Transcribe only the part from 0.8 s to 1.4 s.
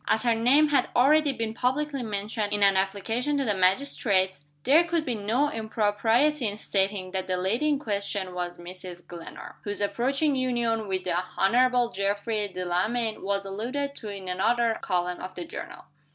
already